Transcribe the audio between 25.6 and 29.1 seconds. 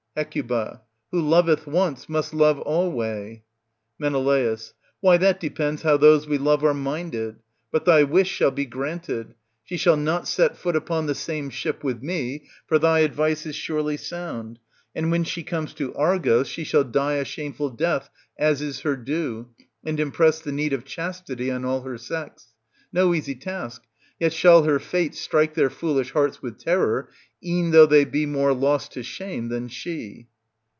foolish hearts with terror, e'en though they be more lost to